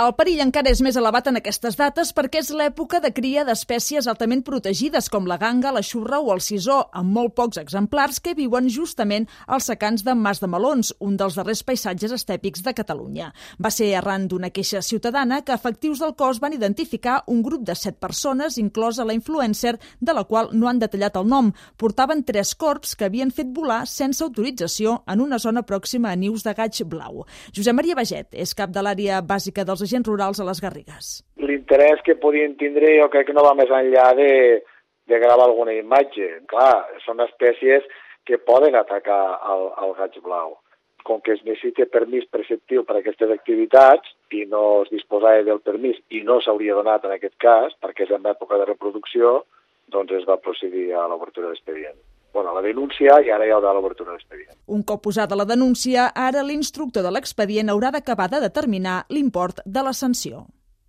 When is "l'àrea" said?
28.80-29.20